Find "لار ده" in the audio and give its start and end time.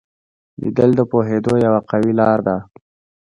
2.19-2.57